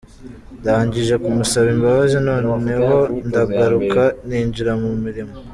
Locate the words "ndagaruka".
3.27-4.01